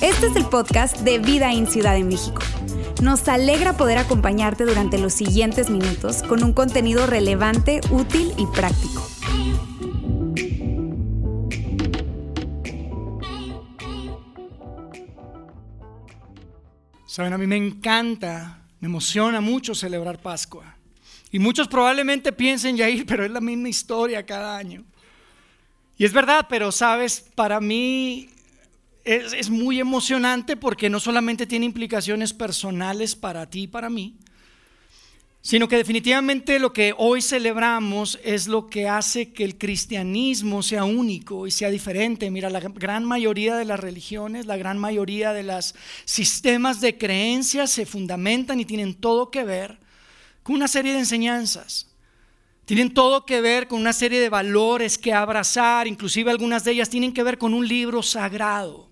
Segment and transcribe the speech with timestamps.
[0.00, 2.42] Este es el podcast de Vida en Ciudad de México.
[3.02, 9.06] Nos alegra poder acompañarte durante los siguientes minutos con un contenido relevante, útil y práctico.
[17.06, 20.76] Saben, a mí me encanta, me emociona mucho celebrar Pascua.
[21.30, 24.84] Y muchos probablemente piensen, Yair, pero es la misma historia cada año.
[25.98, 28.28] Y es verdad, pero sabes, para mí
[29.06, 34.16] es, muy emocionante porque no solamente tiene implicaciones personales para ti y para mí,
[35.40, 40.84] sino que definitivamente lo que hoy celebramos es lo que hace que el cristianismo sea
[40.84, 42.30] único y sea diferente.
[42.32, 47.70] Mira, la gran mayoría de las religiones, la gran mayoría de los sistemas de creencias
[47.70, 49.78] se fundamentan y tienen todo que ver
[50.42, 51.86] con una serie de enseñanzas.
[52.66, 56.90] Tienen todo que ver con una serie de valores que abrazar, inclusive algunas de ellas
[56.90, 58.90] tienen que ver con un libro sagrado.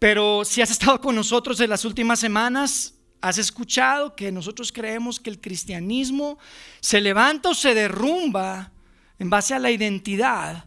[0.00, 5.20] Pero si has estado con nosotros en las últimas semanas, has escuchado que nosotros creemos
[5.20, 6.36] que el cristianismo
[6.80, 8.72] se levanta o se derrumba
[9.20, 10.64] en base a la identidad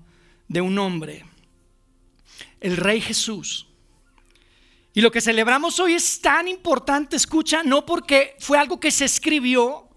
[0.47, 1.25] de un hombre,
[2.61, 3.67] el Rey Jesús.
[4.93, 9.03] Y lo que celebramos hoy es tan importante, escucha, no porque fue algo que se
[9.03, 9.88] escribió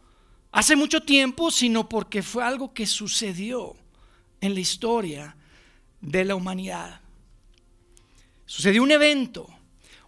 [0.53, 3.75] hace mucho tiempo, sino porque fue algo que sucedió
[4.41, 5.37] en la historia
[6.01, 7.01] de la humanidad.
[8.45, 9.49] Sucedió un evento,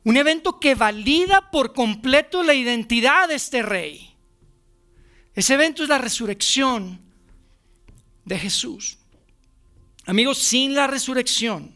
[0.04, 4.14] un evento que valida por completo la identidad de este rey.
[5.34, 7.00] Ese evento es la resurrección
[8.24, 8.98] de Jesús.
[10.06, 11.74] Amigos, sin la resurrección,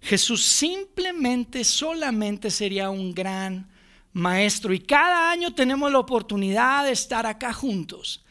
[0.00, 3.69] Jesús simplemente, solamente sería un gran
[4.12, 4.72] maestro.
[4.72, 8.24] Y cada año tenemos la oportunidad de estar acá juntos.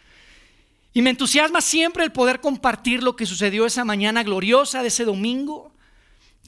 [0.93, 5.05] Y me entusiasma siempre el poder compartir lo que sucedió esa mañana gloriosa de ese
[5.05, 5.71] domingo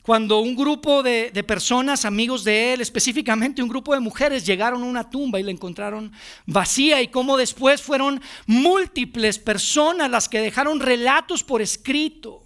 [0.04, 4.88] cuando un grupo de, personas, amigos de él, específicamente un grupo de mujeres, llegaron a
[4.88, 6.12] una tumba y la encontraron
[6.48, 12.42] vacía y cómo después fueron múltiples personas las que dejaron relatos por escrito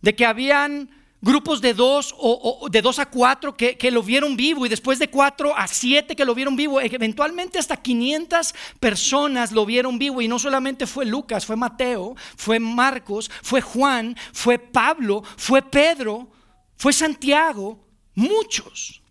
[0.00, 0.90] de que habían
[1.24, 4.98] grupos de dos o, de dos a cuatro que, que, lo vieron vivo y después
[4.98, 10.20] de cuatro a siete que lo vieron vivo, eventualmente hasta 500 personas lo vieron vivo
[10.20, 16.28] y no solamente fue Lucas, fue Mateo, fue Marcos, fue Juan, fue Pablo, fue Pedro
[16.76, 17.82] fue Santiago,
[18.14, 19.02] muchos.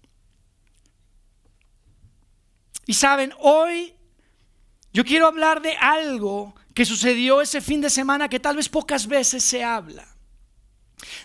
[2.86, 3.96] Y saben, hoy
[4.92, 9.08] yo quiero hablar de algo que sucedió ese fin de semana que tal vez pocas
[9.08, 10.13] veces se habla.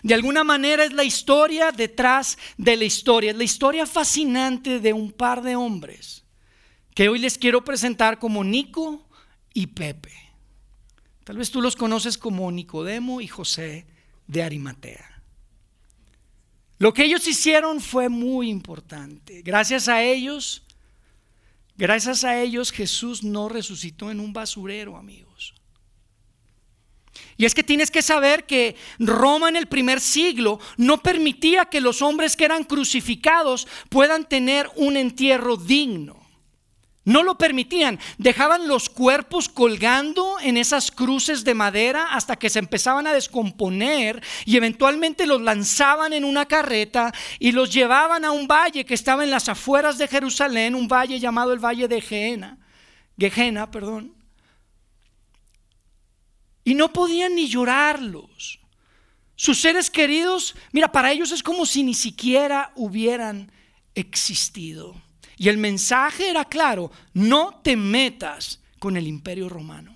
[0.03, 4.93] De alguna manera es la historia detrás de la historia, es la historia fascinante de
[4.93, 6.23] un par de hombres
[6.93, 9.07] que hoy les quiero presentar como Nico
[9.53, 10.11] y Pepe.
[11.23, 13.85] Tal vez tú los conoces como Nicodemo y José
[14.27, 15.21] de Arimatea.
[16.77, 19.41] Lo que ellos hicieron fue muy importante.
[19.43, 20.63] Gracias a ellos,
[21.77, 25.28] gracias a ellos Jesús no resucitó en un basurero, amigos.
[27.39, 31.79] Y es que tienes que saber que Roma en el primer siglo no permitía que
[31.79, 36.19] los hombres que eran crucificados puedan tener un entierro digno.
[37.05, 37.97] No lo permitían.
[38.17, 44.21] Dejaban los cuerpos colgando en esas cruces de madera hasta que se empezaban a descomponer
[44.43, 49.23] y eventualmente los lanzaban en una carreta y los llevaban a un valle que estaba
[49.23, 52.57] en las afueras de Jerusalén, un valle llamado el Valle de Gehenna,
[53.17, 54.18] Gehenna, perdón.
[56.69, 58.59] Y no podían ni llorarlos.
[59.35, 63.51] Sus seres queridos, mira, para ellos es como si ni siquiera hubieran
[63.95, 64.93] existido.
[65.35, 69.95] Y el mensaje era claro, no te metas con el imperio romano.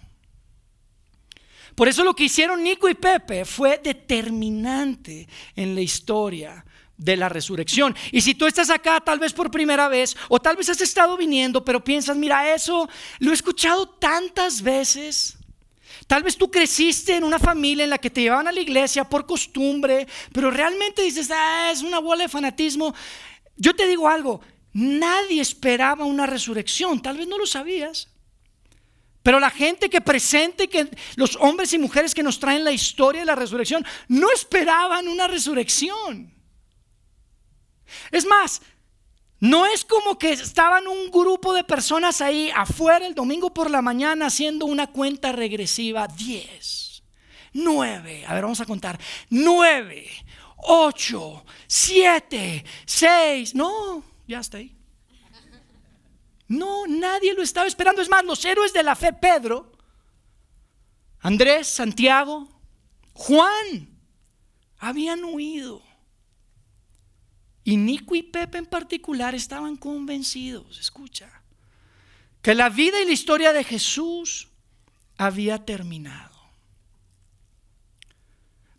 [1.75, 6.66] Por eso lo que hicieron Nico y Pepe fue determinante en la historia
[6.97, 7.95] de la resurrección.
[8.12, 11.17] Y si tú estás acá tal vez por primera vez o tal vez has estado
[11.17, 12.89] viniendo, pero piensas, mira, eso
[13.19, 15.38] lo he escuchado tantas veces.
[16.07, 19.03] Tal vez tú creciste en una familia en la que te llevaban a la iglesia
[19.03, 22.94] por costumbre, pero realmente dices, ah, es una bola de fanatismo.
[23.56, 24.41] Yo te digo algo,
[24.73, 28.09] Nadie esperaba una resurrección, tal vez no lo sabías.
[29.21, 33.21] Pero la gente que presente, que los hombres y mujeres que nos traen la historia
[33.21, 36.33] de la resurrección, no esperaban una resurrección.
[38.12, 38.62] Es más,
[39.44, 43.81] no es como que estaban un grupo de personas ahí afuera el domingo por la
[43.81, 46.07] mañana haciendo una cuenta regresiva.
[46.07, 47.04] Diez,
[47.51, 48.98] nueve, a ver, vamos a contar.
[49.30, 50.10] Nueve,
[50.60, 54.74] ocho, siete, seis, no ya está ahí.
[56.48, 58.01] No, nadie lo estaba esperando.
[58.01, 59.74] Es más, los héroes de la fe, Pedro,
[61.19, 62.48] Andrés, Santiago,
[63.12, 63.90] Juan
[64.78, 65.81] habían huido.
[67.63, 71.42] Y Nico y Pepe en particular estaban convencidos, escucha,
[72.42, 74.50] que la vida y la historia de Jesús
[75.18, 76.33] había terminado.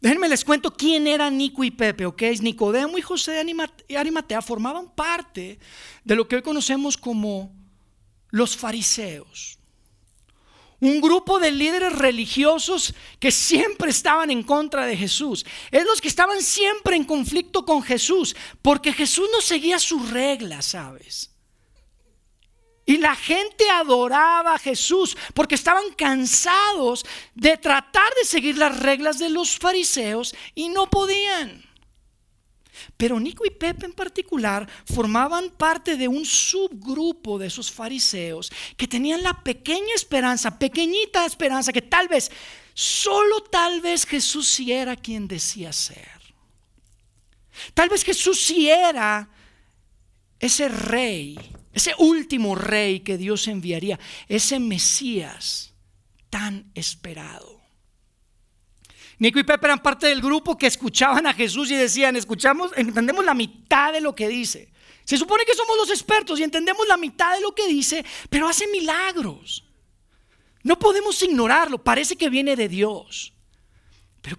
[0.00, 2.22] Déjenme les cuento quién eran Nico y Pepe, ¿ok?
[2.42, 5.58] Nicodemo y José de Arimatea formaban parte
[6.04, 7.50] de lo que hoy conocemos como
[8.28, 9.58] los fariseos.
[10.80, 15.46] Un grupo de líderes religiosos que siempre estaban en contra de Jesús.
[15.70, 20.66] Es los que estaban siempre en conflicto con Jesús, porque Jesús no seguía sus reglas,
[20.66, 21.30] ¿sabes?
[22.86, 29.18] Y la gente adoraba a Jesús porque estaban cansados de tratar de seguir las reglas
[29.18, 31.63] de los fariseos y no podían.
[33.04, 38.88] Pero Nico y Pepe en particular formaban parte de un subgrupo de esos fariseos que
[38.88, 42.30] tenían la pequeña esperanza, pequeñita esperanza, que tal vez,
[42.72, 46.08] solo tal vez Jesús sí era quien decía ser.
[47.74, 49.28] Tal vez Jesús sí era
[50.40, 51.38] ese rey,
[51.74, 55.74] ese último rey que Dios enviaría, ese Mesías
[56.30, 57.63] tan esperado.
[59.18, 63.24] Nico y Pepe eran parte del grupo que escuchaban a Jesús y decían, escuchamos, entendemos
[63.24, 64.72] la mitad de lo que dice.
[65.04, 68.48] Se supone que somos los expertos y entendemos la mitad de lo que dice, pero
[68.48, 69.64] hace milagros.
[70.62, 73.34] No podemos ignorarlo, parece que viene de Dios.
[74.22, 74.38] Pero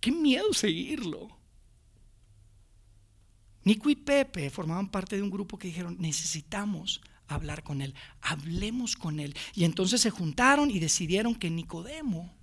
[0.00, 1.36] qué miedo seguirlo.
[3.64, 8.94] Nico y Pepe formaban parte de un grupo que dijeron, necesitamos hablar con él, hablemos
[8.94, 9.34] con él.
[9.54, 12.36] Y entonces se juntaron y decidieron que Nicodemo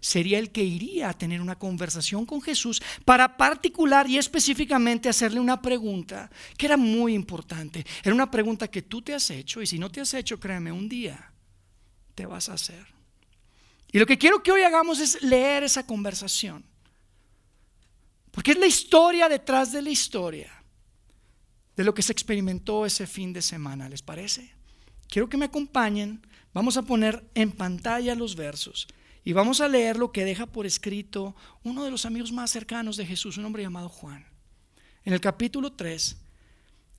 [0.00, 5.40] sería el que iría a tener una conversación con Jesús para particular y específicamente hacerle
[5.40, 7.84] una pregunta que era muy importante.
[8.02, 10.72] Era una pregunta que tú te has hecho y si no te has hecho, créeme,
[10.72, 11.32] un día
[12.14, 12.86] te vas a hacer.
[13.92, 16.64] Y lo que quiero que hoy hagamos es leer esa conversación.
[18.30, 20.52] Porque es la historia detrás de la historia
[21.76, 24.52] de lo que se experimentó ese fin de semana, ¿les parece?
[25.08, 26.26] Quiero que me acompañen.
[26.52, 28.88] Vamos a poner en pantalla los versos.
[29.26, 31.34] Y vamos a leer lo que deja por escrito
[31.64, 34.24] uno de los amigos más cercanos de Jesús, un hombre llamado Juan.
[35.04, 36.16] En el capítulo 3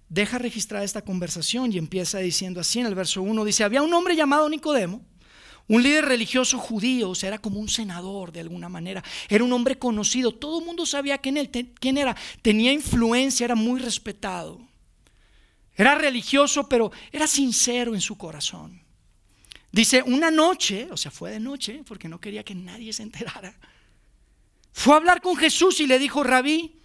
[0.09, 3.93] deja registrada esta conversación y empieza diciendo así en el verso 1, dice, había un
[3.93, 5.05] hombre llamado Nicodemo,
[5.69, 9.53] un líder religioso judío, o sea, era como un senador de alguna manera, era un
[9.53, 14.59] hombre conocido, todo el mundo sabía quién, quién era, tenía influencia, era muy respetado,
[15.75, 18.85] era religioso, pero era sincero en su corazón.
[19.71, 23.55] Dice, una noche, o sea, fue de noche, porque no quería que nadie se enterara.
[24.71, 26.79] Fue a hablar con Jesús y le dijo, rabí,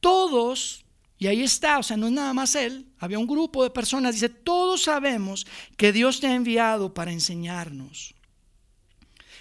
[0.00, 0.84] todos,
[1.18, 4.14] y ahí está, o sea, no es nada más él, había un grupo de personas,
[4.14, 5.46] dice, todos sabemos
[5.76, 8.14] que Dios te ha enviado para enseñarnos.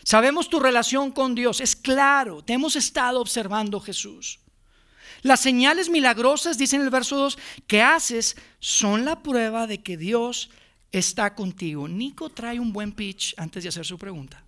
[0.04, 4.40] Sabemos tu relación con Dios, es claro, te hemos estado observando Jesús.
[5.22, 7.38] Las señales milagrosas, dice en el verso 2,
[7.68, 10.50] que haces son la prueba de que Dios
[10.92, 11.88] está contigo.
[11.88, 14.44] Nico trae un buen pitch antes de hacer su pregunta.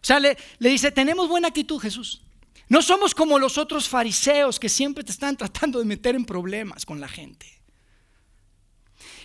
[0.00, 2.22] O sea, le, le, dice, tenemos buena actitud Jesús.
[2.68, 6.84] No somos como los otros fariseos que siempre te están tratando de meter en problemas
[6.84, 7.58] con la gente.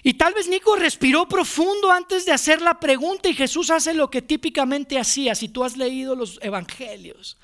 [0.05, 4.09] Y tal vez Nico respiró profundo antes de hacer la pregunta y Jesús hace lo
[4.09, 5.33] que típicamente hacía.
[5.33, 7.37] Si tú has leído los evangelios,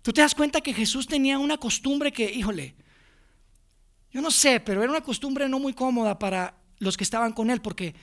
[0.00, 2.76] tú te das cuenta que Jesús tenía una costumbre que, híjole,
[4.12, 7.50] yo no sé, pero era una costumbre no muy cómoda para los que estaban con
[7.50, 7.94] él, porque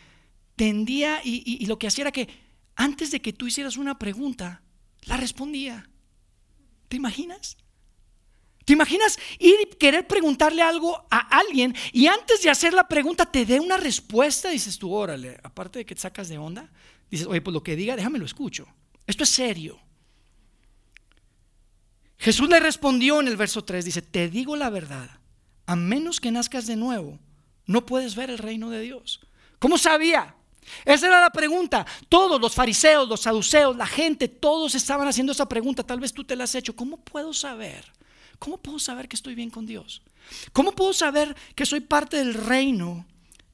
[0.55, 2.29] tendía y, lo que hacía era que
[2.75, 4.61] antes de que tú hicieras una pregunta,
[5.01, 5.89] la respondía.
[6.87, 7.57] ¿Te imaginas?
[8.63, 13.25] ¿Te imaginas ir y querer preguntarle algo a alguien y antes de hacer la pregunta
[13.25, 14.49] te dé una respuesta?
[14.49, 16.71] Dices tú, órale, aparte de que te sacas de onda,
[17.11, 18.65] dices, oye, pues lo que diga, déjame lo escucho.
[19.05, 19.77] Esto es serio.
[22.17, 25.09] Jesús le respondió en el verso 3, dice, te digo la verdad,
[25.65, 27.19] a menos que nazcas de nuevo,
[27.69, 29.19] no puedes ver el reino de Dios.
[29.59, 30.33] ¿Cómo sabía?
[30.85, 31.85] Esa era la pregunta.
[32.09, 35.83] Todos los fariseos, los saduceos, la gente, todos estaban haciendo esa pregunta.
[35.83, 36.75] Tal vez tú te la has hecho.
[36.75, 37.85] ¿Cómo puedo saber?
[38.39, 40.01] ¿Cómo puedo saber que estoy bien con Dios?
[40.51, 43.05] ¿Cómo puedo saber que soy parte del reino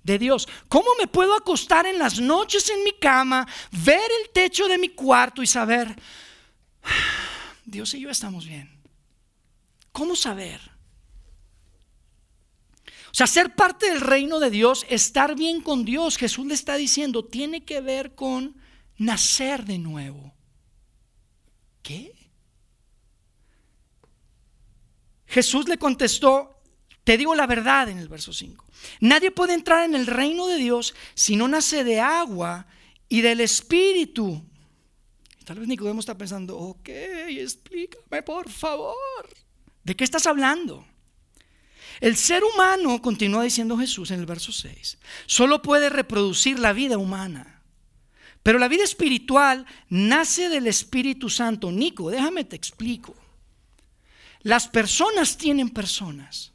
[0.04, 0.48] de Dios?
[0.70, 4.90] ¿Cómo me puedo acostar en las noches en mi cama, ver el techo de mi
[4.90, 5.94] cuarto y saber,
[7.66, 8.80] Dios y yo estamos bien?
[9.92, 10.75] ¿Cómo saber?
[13.16, 17.24] Sea, ser parte del reino de Dios, estar bien con Dios, Jesús le está diciendo,
[17.24, 18.58] tiene que ver con
[18.98, 20.34] nacer de nuevo.
[21.82, 22.14] ¿Qué?
[25.28, 26.62] Jesús le contestó,
[27.06, 28.66] te digo la verdad en el verso 5.
[29.00, 32.68] Nadie puede entrar en el reino de Dios si no nace de agua
[33.08, 34.44] y del Espíritu.
[35.46, 39.30] Tal vez Nicodemo está pensando, ok, explícame por favor.
[39.86, 40.86] ¿De qué estás hablando?
[42.02, 46.98] El ser humano, continúa diciendo Jesús en el verso 6, solo puede reproducir la vida
[46.98, 47.62] humana.
[48.44, 51.72] Pero la vida espiritual nace del Espíritu Santo.
[51.72, 53.16] Nico, déjame te explico.
[54.42, 56.54] Las personas tienen personas.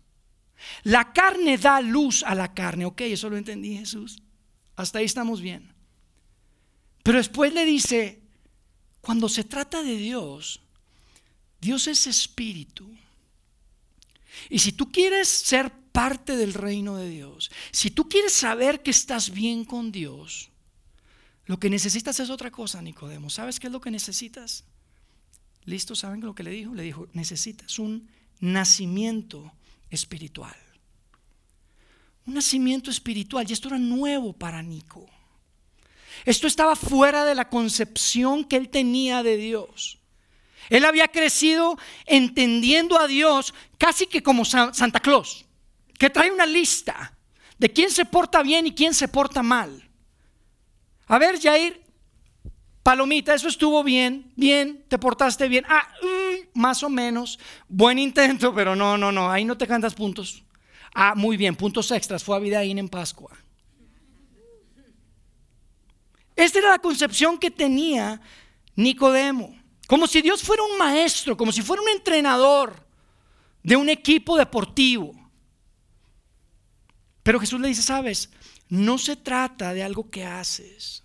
[0.84, 2.84] La carne da luz a la carne.
[2.84, 4.22] Ok, eso lo entendí Jesús.
[4.76, 5.74] Hasta ahí estamos bien.
[7.02, 8.22] Pero después le dice,
[9.00, 10.60] cuando se trata de Dios,
[11.60, 12.88] Dios es espíritu.
[14.48, 18.90] Y si tú quieres ser parte del reino de Dios, si tú quieres saber que
[18.90, 20.50] estás bien con Dios,
[21.46, 23.28] lo que necesitas es otra cosa, Nicodemo.
[23.28, 24.64] ¿Sabes qué es lo que necesitas?
[25.64, 25.94] ¿Listo?
[25.94, 26.74] ¿Saben lo que le dijo?
[26.74, 28.08] Le dijo, necesitas un
[28.40, 29.52] nacimiento
[29.90, 30.56] espiritual.
[32.26, 33.46] Un nacimiento espiritual.
[33.48, 35.06] Y esto era nuevo para Nico.
[36.24, 39.99] Esto estaba fuera de la concepción que él tenía de Dios.
[40.70, 45.44] Él había crecido entendiendo a Dios casi que como Santa Claus,
[45.98, 47.12] que trae una lista
[47.58, 49.90] de quién se porta bien y quién se porta mal.
[51.08, 51.82] A ver, Jair,
[52.84, 55.64] palomita, eso estuvo bien, bien, te portaste bien.
[55.68, 55.88] Ah,
[56.54, 60.44] más o menos, buen intento, pero no, no, no, ahí no te cantas puntos.
[60.94, 63.36] Ah, muy bien, puntos extras, fue a Vidaín en Pascua.
[66.36, 68.20] Esta era la concepción que tenía
[68.76, 69.59] Nicodemo.
[69.90, 72.86] Como si Dios fuera un maestro, como si fuera un entrenador
[73.60, 75.12] de un equipo deportivo.
[77.24, 78.30] Pero Jesús le dice, sabes,
[78.68, 81.02] no se trata de algo que haces.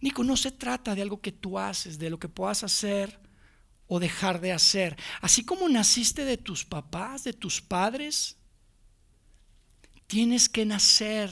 [0.00, 3.20] Nico, no se trata de algo que tú haces, de lo que puedas hacer
[3.86, 4.96] o dejar de hacer.
[5.20, 8.36] Así como naciste de tus papás, de tus padres,
[10.08, 11.30] tienes que nacer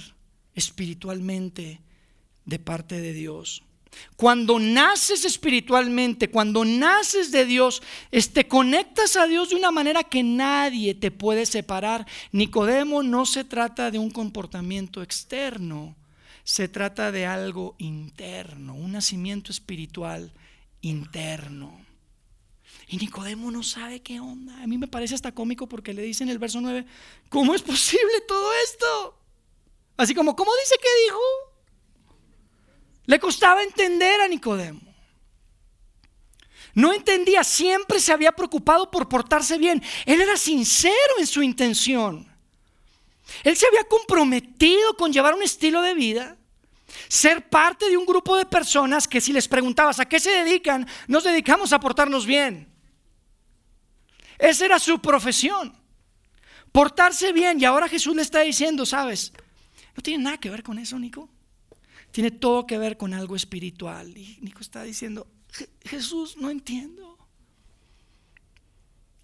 [0.55, 1.81] espiritualmente
[2.45, 3.65] de parte de Dios.
[4.17, 7.83] Cuando naces espiritualmente, cuando naces de Dios,
[8.33, 12.07] te conectas a Dios de una manera que nadie te puede separar.
[12.33, 15.97] Nicodemo no se trata de un comportamiento externo,
[16.45, 20.33] se trata de algo interno, un nacimiento espiritual
[20.81, 21.85] interno.
[22.87, 24.63] Y Nicodemo no sabe qué onda.
[24.63, 26.85] A mí me parece hasta cómico porque le dice en el verso 9,
[27.31, 29.19] ¿cómo es posible todo esto?
[29.97, 31.19] Así como, ¿cómo dice que dijo?
[33.07, 34.81] Le costaba entender a Nicodemo.
[36.75, 39.83] No entendía, siempre se había preocupado por portarse bien.
[40.07, 42.29] Él era sincero en su intención.
[43.45, 46.37] Él se había comprometido con llevar un estilo de vida,
[47.09, 50.87] ser parte de un grupo de personas que si les preguntabas a qué se dedican,
[51.07, 52.69] nos dedicamos a portarnos bien.
[54.39, 55.79] Esa era su profesión,
[56.73, 57.61] portarse bien.
[57.61, 59.33] Y ahora Jesús le está diciendo, sabes,
[59.95, 61.34] no tiene nada que ver con eso, Nico
[62.15, 64.17] tiene todo que ver con algo espiritual.
[64.17, 65.27] Y Nico está diciendo,
[65.85, 67.19] Jesús, no entiendo.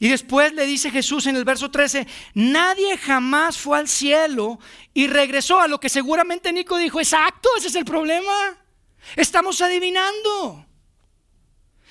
[0.01, 2.05] Y después le dice Jesús en el verso 13,
[2.35, 4.59] nadie jamás fue al cielo
[4.93, 8.59] y regresó a lo que seguramente Nico dijo, exacto, ese es el problema.
[9.15, 10.67] Estamos adivinando.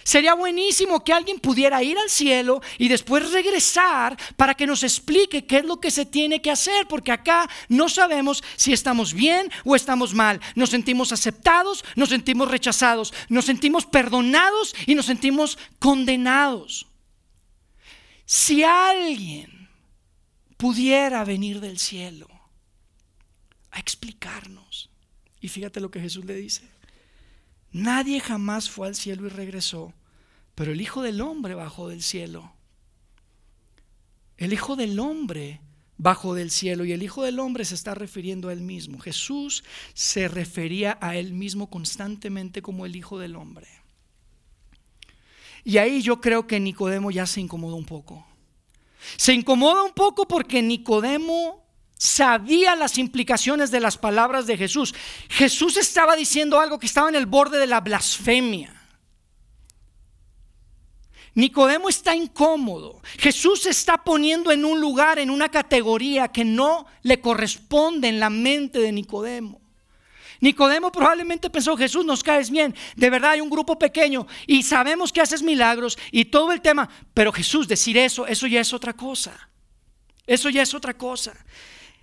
[0.03, 5.46] Sería buenísimo que alguien pudiera ir al cielo y después regresar para que nos explique
[5.46, 9.51] qué es lo que se tiene que hacer, porque acá no sabemos si estamos bien
[9.65, 10.39] o estamos mal.
[10.56, 16.88] Nos sentimos aceptados, nos sentimos rechazados, nos sentimos perdonados y nos sentimos condenados.
[18.25, 19.70] Si alguien
[20.58, 22.27] pudiera venir del cielo
[23.72, 24.89] a explicarnos,
[25.41, 26.70] y fíjate lo que Jesús le dice,
[27.71, 29.93] nadie jamás fue al cielo y regresó
[30.59, 32.51] pero el Hijo del Hombre bajó del cielo.
[34.35, 35.61] El Hijo del Hombre
[35.95, 38.99] bajó del cielo y el Hijo del Hombre se está refiriendo a él mismo.
[38.99, 43.69] Jesús se refería a él mismo constantemente como el Hijo del Hombre.
[45.63, 48.27] Y ahí yo creo que Nicodemo ya se incomodó un poco.
[49.15, 51.68] Se incomoda un poco porque Nicodemo
[52.00, 54.96] sabía las implicaciones de las palabras de Jesús.
[55.27, 58.74] Jesús estaba diciendo algo que estaba en el borde de la blasfemia.
[61.36, 63.01] Nicodemo está incómodo.
[63.18, 68.20] Jesús se está poniendo en un lugar, en una categoría que no le corresponde en
[68.20, 69.62] la mente de Nicodemo.
[70.39, 75.12] Nicodemo probablemente pensó, Jesús, nos caes bien, de verdad hay un grupo pequeño y sabemos
[75.12, 78.94] que haces milagros y todo el tema, pero Jesús, decir eso, eso ya es otra
[78.94, 79.50] cosa.
[80.25, 81.34] Eso ya es otra cosa.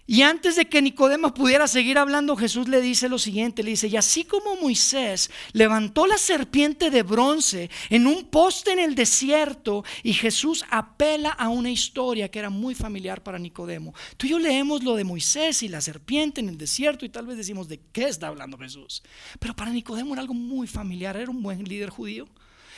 [0.08, 3.88] Y antes de que Nicodemo pudiera seguir hablando, Jesús le dice lo siguiente, le dice,
[3.88, 9.84] y así como Moisés levantó la serpiente de bronce en un poste en el desierto,
[10.04, 13.94] y Jesús apela a una historia que era muy familiar para Nicodemo.
[14.16, 17.26] Tú y yo leemos lo de Moisés y la serpiente en el desierto y tal
[17.26, 19.02] vez decimos, ¿de qué está hablando Jesús?
[19.40, 22.28] Pero para Nicodemo era algo muy familiar, era un buen líder judío.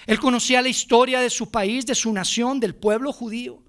[0.07, 3.63] Él conocía la historia de su país, de su nación, del pueblo judío.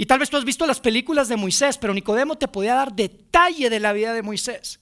[0.00, 2.94] Y tal vez tú has visto las películas de Moisés, pero Nicodemo te podía dar
[2.94, 4.80] detalle de la vida de Moisés.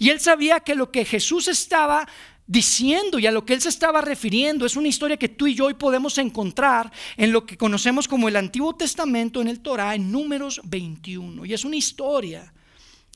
[0.00, 2.08] Y él sabía que lo que Jesús estaba
[2.44, 5.54] diciendo y a lo que él se estaba refiriendo es una historia que tú y
[5.54, 9.94] yo hoy podemos encontrar en lo que conocemos como el Antiguo Testamento en el Torah
[9.94, 11.46] en números 21.
[11.46, 12.52] Y es una historia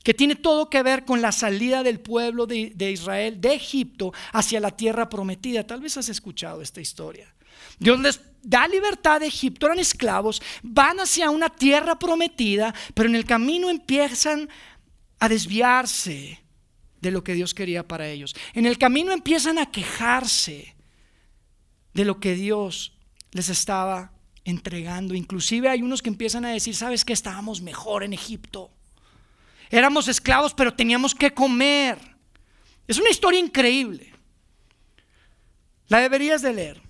[0.05, 4.13] que tiene todo que ver con la salida del pueblo de, de Israel de Egipto
[4.31, 5.67] hacia la tierra prometida.
[5.67, 7.35] Tal vez has escuchado esta historia.
[7.79, 13.15] Dios les da libertad de Egipto, eran esclavos, van hacia una tierra prometida, pero en
[13.15, 14.47] el camino empiezan
[15.19, 16.39] a desviarse
[17.01, 18.33] de lo que Dios quería para ellos.
[18.53, 20.77] En el camino empiezan a quejarse
[21.93, 22.97] de lo que Dios
[23.31, 24.13] les estaba
[24.45, 25.13] entregando.
[25.13, 28.71] Inclusive hay unos que empiezan a decir, ¿sabes que estábamos mejor en Egipto?
[29.69, 31.99] Éramos esclavos, pero teníamos que comer.
[32.87, 34.13] Es una historia increíble.
[35.89, 36.86] La deberías de leer.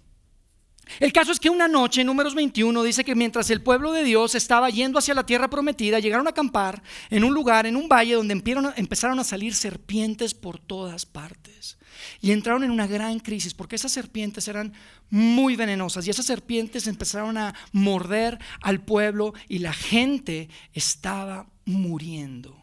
[1.00, 4.36] El caso es que una noche, números 21, dice que mientras el pueblo de Dios
[4.36, 8.16] estaba yendo hacia la tierra prometida, llegaron a acampar en un lugar, en un valle,
[8.16, 8.34] donde
[8.76, 11.78] empezaron a salir serpientes por todas partes.
[12.22, 14.74] Y entraron en una gran crisis, porque esas serpientes eran
[15.10, 22.56] muy venenosas y esas serpientes empezaron a morder al pueblo y la gente estaba muriendo.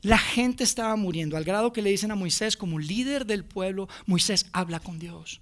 [0.00, 3.88] La gente estaba muriendo, al grado que le dicen a Moisés, como líder del pueblo,
[4.06, 5.40] Moisés habla con Dios.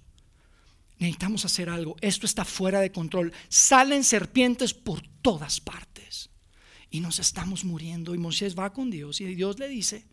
[1.03, 1.97] Necesitamos hacer algo.
[1.99, 3.33] Esto está fuera de control.
[3.49, 6.29] Salen serpientes por todas partes.
[6.89, 8.15] Y nos estamos muriendo.
[8.15, 10.05] Y Moisés va con Dios y Dios le dice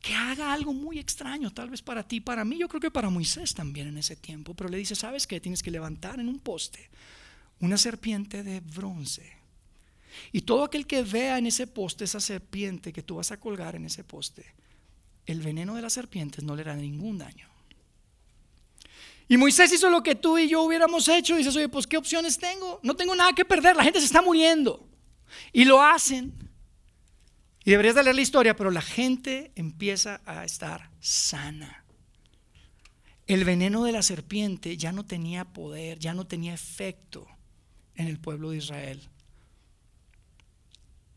[0.00, 2.58] que haga algo muy extraño, tal vez para ti, para mí.
[2.58, 4.54] Yo creo que para Moisés también en ese tiempo.
[4.54, 5.38] Pero le dice, ¿sabes qué?
[5.38, 6.90] Tienes que levantar en un poste
[7.60, 9.36] una serpiente de bronce.
[10.32, 13.76] Y todo aquel que vea en ese poste esa serpiente que tú vas a colgar
[13.76, 14.52] en ese poste,
[15.26, 17.51] el veneno de las serpientes no le hará ningún daño.
[19.28, 21.34] Y Moisés hizo lo que tú y yo hubiéramos hecho.
[21.34, 22.80] Y dices, oye, pues ¿qué opciones tengo?
[22.82, 23.76] No tengo nada que perder.
[23.76, 24.88] La gente se está muriendo.
[25.52, 26.32] Y lo hacen.
[27.64, 31.84] Y deberías de leer la historia, pero la gente empieza a estar sana.
[33.26, 37.26] El veneno de la serpiente ya no tenía poder, ya no tenía efecto
[37.94, 39.08] en el pueblo de Israel.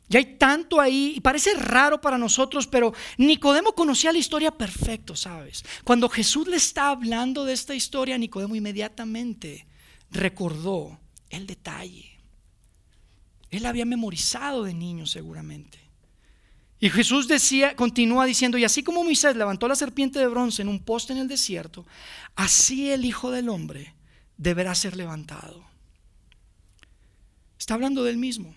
[0.08, 5.16] Y hay tanto ahí, y parece raro para nosotros, pero Nicodemo conocía la historia perfecto,
[5.16, 5.64] ¿sabes?
[5.84, 9.66] Cuando Jesús le está hablando de esta historia, Nicodemo inmediatamente
[10.12, 12.20] recordó el detalle.
[13.50, 15.80] Él había memorizado de niño seguramente.
[16.80, 20.68] Y Jesús decía, continúa diciendo, y así como Moisés levantó la serpiente de bronce en
[20.68, 21.86] un poste en el desierto,
[22.36, 23.96] así el Hijo del Hombre
[24.38, 25.66] deberá ser levantado.
[27.58, 28.54] Está hablando del mismo.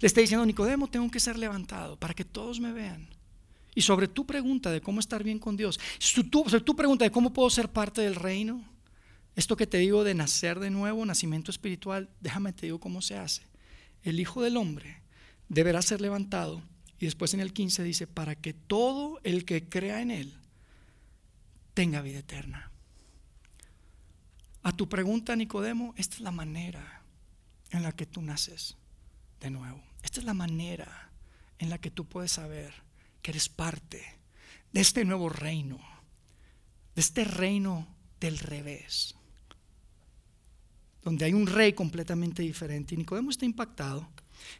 [0.00, 3.08] Le está diciendo, Nicodemo, tengo que ser levantado para que todos me vean.
[3.74, 7.32] Y sobre tu pregunta de cómo estar bien con Dios, sobre tu pregunta de cómo
[7.32, 8.62] puedo ser parte del reino,
[9.34, 13.16] esto que te digo de nacer de nuevo, nacimiento espiritual, déjame te digo cómo se
[13.16, 13.42] hace.
[14.02, 15.00] El Hijo del Hombre
[15.48, 16.62] deberá ser levantado.
[16.98, 20.34] Y después en el 15 dice, para que todo el que crea en Él
[21.74, 22.70] tenga vida eterna.
[24.62, 27.02] A tu pregunta, Nicodemo, esta es la manera
[27.70, 28.76] en la que tú naces
[29.42, 29.82] de nuevo.
[30.02, 31.10] Esta es la manera
[31.58, 32.72] en la que tú puedes saber
[33.20, 34.02] que eres parte
[34.72, 35.78] de este nuevo reino,
[36.94, 37.86] de este reino
[38.20, 39.14] del revés,
[41.02, 42.96] donde hay un rey completamente diferente.
[42.96, 44.08] Nicodemo está impactado,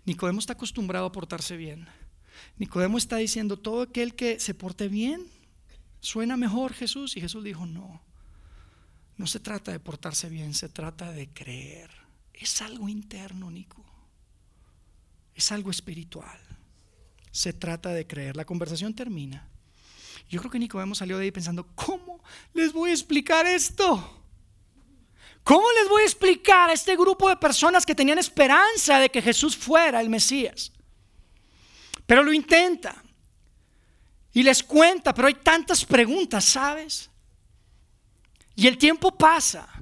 [0.04, 1.86] Nicodemo está acostumbrado a portarse bien.
[2.58, 5.26] Nicodemo está diciendo, todo aquel que se porte bien,
[6.00, 7.16] suena mejor Jesús.
[7.16, 8.00] Y Jesús dijo, no,
[9.16, 11.90] no se trata de portarse bien, se trata de creer.
[12.32, 13.91] Es algo interno, Nico
[15.34, 16.38] es algo espiritual.
[17.30, 18.36] Se trata de creer.
[18.36, 19.48] La conversación termina.
[20.28, 22.22] Yo creo que Nicodemo salió de ahí pensando, ¿cómo
[22.54, 24.22] les voy a explicar esto?
[25.42, 29.20] ¿Cómo les voy a explicar a este grupo de personas que tenían esperanza de que
[29.20, 30.72] Jesús fuera el Mesías?
[32.06, 33.02] Pero lo intenta.
[34.32, 37.10] Y les cuenta, pero hay tantas preguntas, ¿sabes?
[38.54, 39.81] Y el tiempo pasa.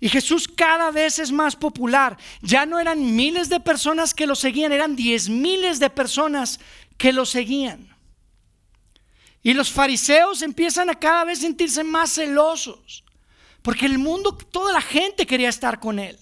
[0.00, 2.16] Y Jesús cada vez es más popular.
[2.42, 6.60] Ya no eran miles de personas que lo seguían, eran diez miles de personas
[6.98, 7.94] que lo seguían.
[9.42, 13.04] Y los fariseos empiezan a cada vez sentirse más celosos,
[13.62, 16.18] porque el mundo, toda la gente quería estar con él.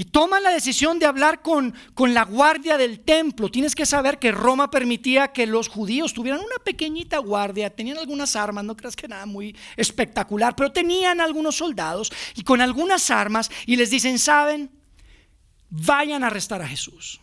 [0.00, 3.50] Y toman la decisión de hablar con, con la guardia del templo.
[3.50, 8.34] Tienes que saber que Roma permitía que los judíos tuvieran una pequeñita guardia, tenían algunas
[8.34, 13.50] armas, no creas que nada muy espectacular, pero tenían algunos soldados y con algunas armas
[13.66, 14.70] y les dicen, saben,
[15.68, 17.20] vayan a arrestar a Jesús.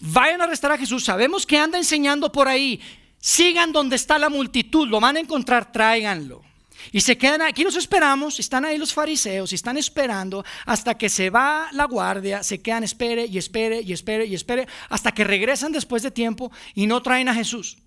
[0.00, 1.04] Vayan a arrestar a Jesús.
[1.04, 2.80] Sabemos que anda enseñando por ahí.
[3.20, 6.42] Sigan donde está la multitud, lo van a encontrar, tráiganlo.
[6.92, 11.30] Y se quedan aquí, los esperamos, están ahí los fariseos, están esperando hasta que se
[11.30, 15.72] va la guardia, se quedan, espere y espere y espere y espere, hasta que regresan
[15.72, 17.78] después de tiempo y no traen a Jesús.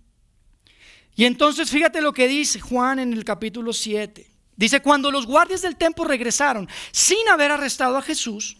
[1.15, 4.29] Y entonces fíjate lo que dice Juan en el capítulo 7.
[4.55, 8.57] Dice, cuando los guardias del templo regresaron sin haber arrestado a Jesús,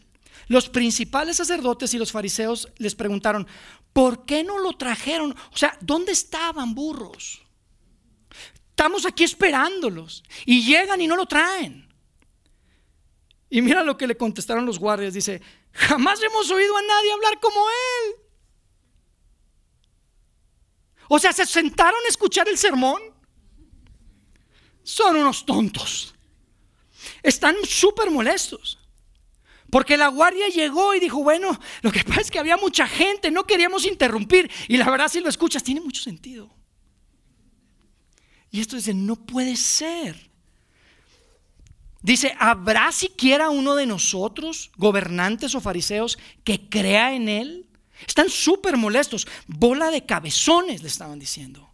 [0.48, 3.48] los principales sacerdotes y los fariseos les preguntaron,
[3.94, 5.36] ¿por qué no lo trajeron?
[5.54, 7.42] O sea, ¿dónde estaban burros?
[8.80, 10.24] Estamos aquí esperándolos.
[10.46, 11.86] Y llegan y no lo traen.
[13.50, 15.14] Y mira lo que le contestaron los guardias.
[15.14, 15.42] Dice,
[15.74, 18.16] jamás hemos oído a nadie hablar como él.
[21.10, 23.02] O sea, se sentaron a escuchar el sermón.
[24.82, 26.16] Son unos tontos.
[27.22, 28.80] Están súper molestos.
[29.70, 33.30] Porque la guardia llegó y dijo, bueno, lo que pasa es que había mucha gente,
[33.30, 34.50] no queríamos interrumpir.
[34.70, 36.59] Y la verdad, si lo escuchas, tiene mucho sentido.
[38.52, 40.30] Y esto dice, no puede ser.
[42.02, 47.66] Dice, ¿habrá siquiera uno de nosotros, gobernantes o fariseos, que crea en él?
[48.08, 49.28] Están súper molestos.
[49.48, 51.70] Bola de cabezones, le estaban diciendo.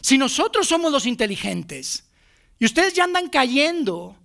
[0.00, 2.08] Si nosotros somos los inteligentes
[2.58, 4.16] y ustedes ya andan cayendo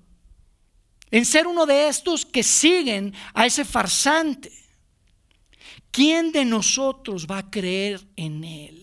[1.12, 4.52] en ser uno de estos que siguen a ese farsante,
[5.92, 8.83] ¿quién de nosotros va a creer en él?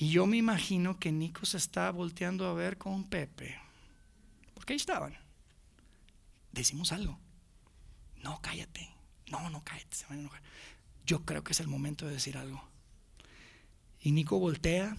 [0.00, 3.60] Y yo me imagino que Nico se está volteando a ver con Pepe.
[4.54, 5.14] Porque ahí estaban.
[6.52, 7.18] Decimos algo.
[8.22, 8.88] No, cállate.
[9.30, 9.94] No, no, cállate.
[9.94, 10.42] Se van a enojar.
[11.04, 12.66] Yo creo que es el momento de decir algo.
[14.00, 14.96] Y Nico voltea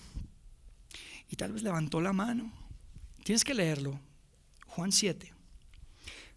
[1.31, 2.53] y tal vez levantó la mano.
[3.23, 3.99] Tienes que leerlo.
[4.67, 5.33] Juan 7.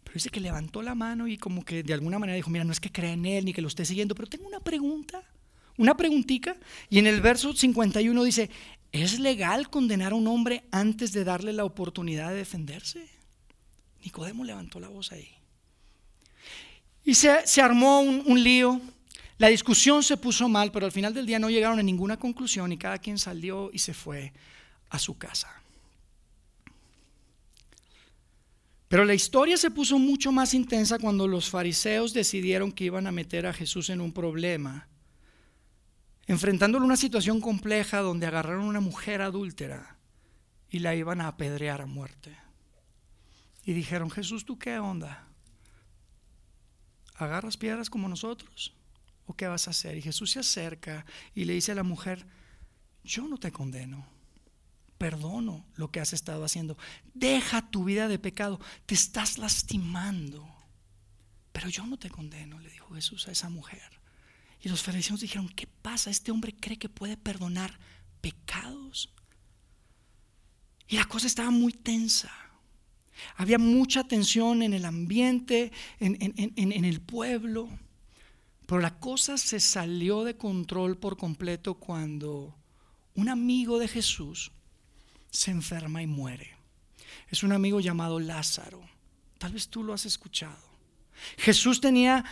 [0.04, 2.72] Pero dice que levantó la mano y como que de alguna manera dijo, mira, no
[2.72, 5.22] es que crea en él ni que lo esté siguiendo, pero tengo una pregunta.
[5.76, 6.56] Una preguntita.
[6.88, 8.50] Y en el verso 51 dice,
[8.92, 13.08] ¿es legal condenar a un hombre antes de darle la oportunidad de defenderse?
[14.04, 15.28] Nicodemo levantó la voz ahí.
[17.04, 18.80] Y se, se armó un, un lío.
[19.38, 22.72] La discusión se puso mal, pero al final del día no llegaron a ninguna conclusión
[22.72, 24.32] y cada quien salió y se fue
[24.90, 25.50] a su casa.
[28.86, 33.12] Pero la historia se puso mucho más intensa cuando los fariseos decidieron que iban a
[33.12, 34.86] meter a Jesús en un problema
[36.26, 39.98] enfrentándolo a una situación compleja donde agarraron a una mujer adúltera
[40.70, 42.36] y la iban a apedrear a muerte.
[43.64, 45.28] Y dijeron, Jesús, ¿tú qué onda?
[47.16, 48.74] ¿Agarras piedras como nosotros?
[49.26, 49.96] ¿O qué vas a hacer?
[49.96, 52.26] Y Jesús se acerca y le dice a la mujer,
[53.04, 54.06] yo no te condeno,
[54.98, 56.76] perdono lo que has estado haciendo,
[57.12, 60.46] deja tu vida de pecado, te estás lastimando,
[61.52, 64.03] pero yo no te condeno, le dijo Jesús a esa mujer.
[64.64, 66.08] Y los fariseos dijeron, ¿qué pasa?
[66.08, 67.78] ¿Este hombre cree que puede perdonar
[68.22, 69.12] pecados?
[70.88, 72.32] Y la cosa estaba muy tensa.
[73.36, 77.68] Había mucha tensión en el ambiente, en, en, el pueblo.
[78.64, 82.56] Pero la cosa se salió de control por completo cuando
[83.14, 84.50] un amigo de Jesús
[85.30, 86.56] se enferma y muere.
[87.28, 88.80] Es un amigo llamado Lázaro.
[89.36, 90.56] Tal vez tú lo has escuchado.
[91.36, 92.24] Jesús tenía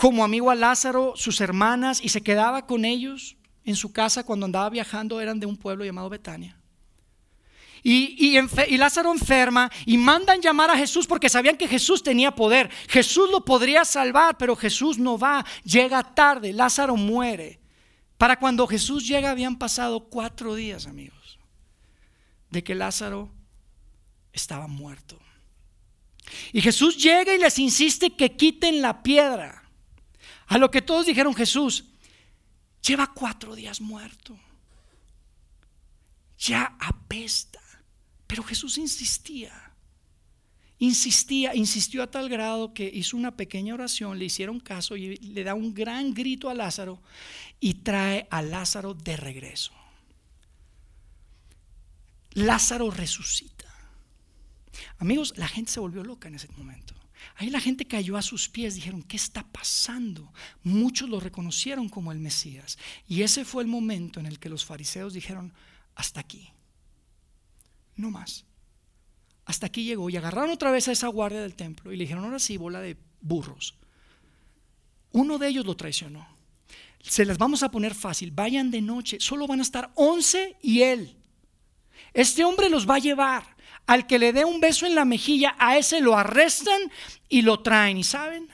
[0.00, 4.46] como amigo a Lázaro, sus hermanas, y se quedaba con ellos en su casa cuando
[4.46, 6.56] andaba viajando, eran de un pueblo llamado Betania.
[7.82, 12.70] Y, y, Lázaro enferma y mandan llamar a Jesús porque sabían que Jesús tenía poder.
[12.88, 17.60] Jesús lo podría salvar, pero Jesús no va, llega tarde, Lázaro muere.
[18.16, 21.38] Para cuando Jesús llega habían pasado cuatro días, amigos,
[22.48, 23.30] de que Lázaro
[24.32, 25.18] estaba muerto.
[26.54, 29.59] Y Jesús llega y les insiste que quiten la piedra.
[30.46, 31.84] A lo que todos dijeron Jesús,
[32.82, 34.38] lleva cuatro días muerto.
[36.38, 37.60] Ya apesta.
[38.26, 39.72] Pero Jesús insistía.
[40.78, 45.44] Insistía, insistió a tal grado que hizo una pequeña oración, le hicieron caso y le
[45.44, 47.02] da un gran grito a Lázaro
[47.60, 49.72] y trae a Lázaro de regreso.
[52.32, 53.66] Lázaro resucita.
[54.98, 56.94] Amigos, la gente se volvió loca en ese momento.
[57.36, 60.32] Ahí la gente cayó a sus pies, dijeron, ¿qué está pasando?
[60.62, 62.78] Muchos lo reconocieron como el Mesías.
[63.06, 65.52] Y ese fue el momento en el que los fariseos dijeron,
[65.94, 66.50] hasta aquí,
[67.96, 68.44] no más.
[69.44, 72.24] Hasta aquí llegó y agarraron otra vez a esa guardia del templo y le dijeron,
[72.24, 73.74] ahora sí, bola de burros.
[75.12, 76.26] Uno de ellos lo traicionó.
[77.02, 78.30] Se las vamos a poner fácil.
[78.30, 79.18] Vayan de noche.
[79.20, 81.16] Solo van a estar 11 y él.
[82.12, 83.56] Este hombre los va a llevar.
[83.90, 86.80] Al que le dé un beso en la mejilla, a ese lo arrestan
[87.28, 87.96] y lo traen.
[87.96, 88.46] ¿Y saben?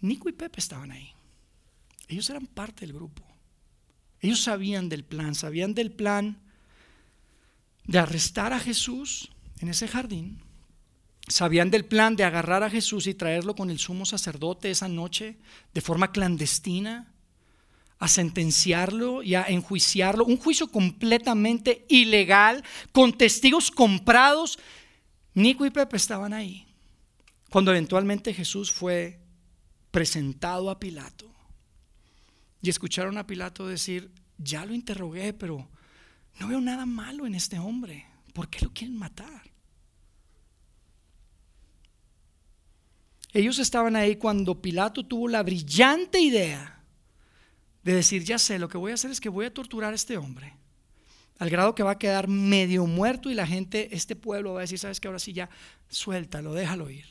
[0.00, 1.12] Nico y Pepe estaban ahí.
[2.08, 3.22] Ellos eran parte del grupo.
[4.20, 6.38] Ellos sabían del plan, sabían del plan
[7.84, 10.40] de arrestar a Jesús en ese jardín.
[11.28, 15.36] Sabían del plan de agarrar a Jesús y traerlo con el sumo sacerdote esa noche
[15.74, 17.12] de forma clandestina,
[17.98, 20.24] a sentenciarlo y a enjuiciarlo.
[20.24, 24.58] Un juicio completamente ilegal, con testigos comprados.
[25.34, 26.66] Nico y Pepe estaban ahí.
[27.50, 29.20] Cuando eventualmente Jesús fue
[29.90, 31.30] presentado a Pilato.
[32.60, 35.68] Y escucharon a Pilato decir, ya lo interrogué, pero
[36.40, 38.06] no veo nada malo en este hombre.
[38.32, 39.42] ¿Por qué lo quieren matar?
[43.32, 46.73] Ellos estaban ahí cuando Pilato tuvo la brillante idea
[47.84, 49.96] de decir, ya sé, lo que voy a hacer es que voy a torturar a
[49.96, 50.54] este hombre,
[51.38, 54.62] al grado que va a quedar medio muerto y la gente, este pueblo va a
[54.62, 55.50] decir, sabes que ahora sí ya,
[55.88, 57.06] suéltalo, déjalo ir.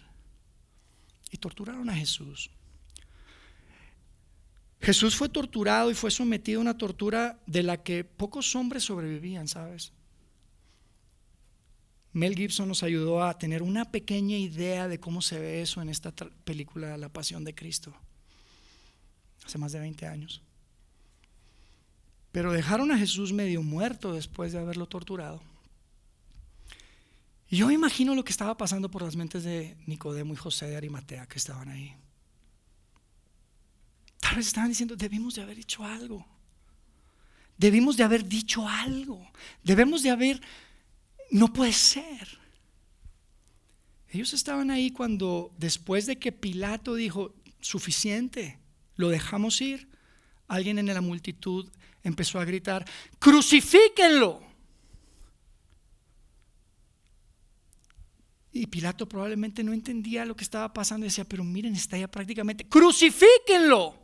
[1.31, 2.49] Y torturaron a Jesús.
[4.81, 9.47] Jesús fue torturado y fue sometido a una tortura de la que pocos hombres sobrevivían,
[9.47, 9.93] ¿sabes?
[12.11, 15.89] Mel Gibson nos ayudó a tener una pequeña idea de cómo se ve eso en
[15.89, 17.95] esta película La Pasión de Cristo,
[19.45, 20.43] hace más de 20 años.
[22.33, 25.39] Pero dejaron a Jesús medio muerto después de haberlo torturado.
[27.47, 30.75] Y yo imagino lo que estaba pasando por las mentes de Nicodemo y José de
[30.75, 31.93] Arimatea que estaban ahí.
[34.19, 36.25] Tal vez estaban diciendo, debimos de haber hecho algo.
[37.55, 39.31] Debimos de haber dicho algo.
[39.63, 40.41] Debemos de haber,
[41.29, 42.39] no puede ser.
[44.09, 48.57] Ellos estaban ahí cuando después de que Pilato dijo, suficiente,
[48.95, 49.92] lo dejamos ir,
[50.47, 51.69] alguien en la multitud
[52.03, 52.85] empezó a gritar,
[53.19, 54.41] crucifíquenlo.
[58.51, 62.07] Y Pilato probablemente no entendía lo que estaba pasando y decía, pero miren, está ya
[62.07, 63.97] prácticamente, crucifíquenlo.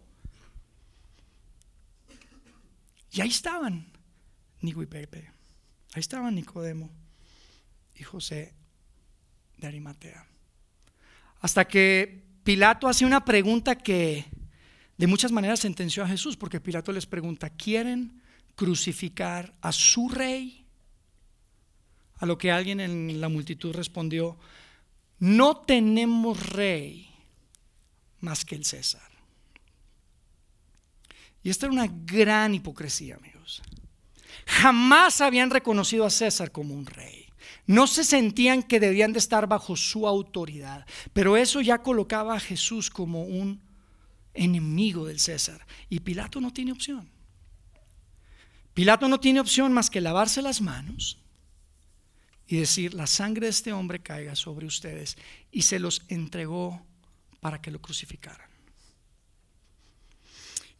[3.11, 3.91] Y ahí estaban
[4.61, 5.31] Nico y Pepe,
[5.93, 6.89] ahí estaban Nicodemo
[7.95, 8.53] y José
[9.57, 10.25] de Arimatea.
[11.41, 14.25] Hasta que Pilato hace una pregunta que
[14.99, 18.21] de muchas maneras sentenció a Jesús, porque Pilato les pregunta, ¿quieren
[18.57, 20.65] crucificar a su rey?
[22.17, 24.37] A lo que alguien en la multitud respondió,
[25.19, 27.09] no tenemos rey
[28.19, 29.09] más que el César.
[31.43, 33.61] Y esta era una gran hipocresía, amigos.
[34.45, 37.25] Jamás habían reconocido a César como un rey.
[37.65, 42.41] No se sentían que debían de estar bajo su autoridad, pero eso ya colocaba a
[42.41, 43.68] Jesús como un
[44.33, 45.65] enemigo del César.
[45.89, 47.09] Y Pilato no tiene opción.
[48.73, 51.19] Pilato no tiene opción más que lavarse las manos
[52.47, 55.17] y decir, la sangre de este hombre caiga sobre ustedes.
[55.51, 56.83] Y se los entregó
[57.39, 58.49] para que lo crucificaran.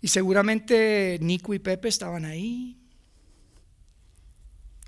[0.01, 2.77] Y seguramente Nico y Pepe estaban ahí,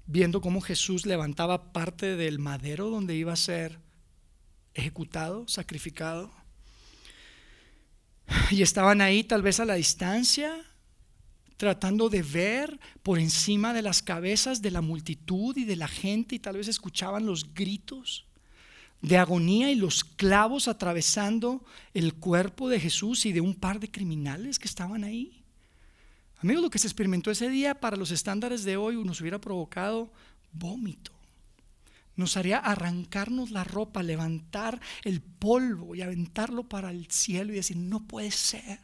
[0.08, 3.80] viendo cómo Jesús levantaba parte del madero donde iba a ser
[4.74, 6.32] ejecutado, sacrificado.
[8.50, 10.54] Y estaban ahí tal vez a la distancia,
[11.58, 16.36] tratando de ver por encima de las cabezas de la multitud y de la gente
[16.36, 18.26] y tal vez escuchaban los gritos
[19.02, 21.64] de agonía y los clavos atravesando
[21.94, 25.44] el cuerpo de Jesús y de un par de criminales que estaban ahí.
[26.40, 30.12] Amigos, lo que se experimentó ese día para los estándares de hoy nos hubiera provocado
[30.52, 31.12] vómito.
[32.16, 37.78] Nos haría arrancarnos la ropa, levantar el polvo y aventarlo para el cielo y decir,
[37.78, 38.80] no puede ser.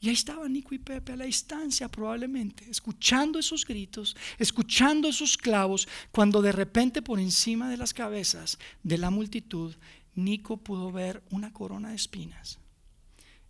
[0.00, 5.36] Y ahí estaba Nico y Pepe a la distancia probablemente, escuchando esos gritos, escuchando esos
[5.36, 9.76] clavos, cuando de repente por encima de las cabezas de la multitud,
[10.14, 12.58] Nico pudo ver una corona de espinas.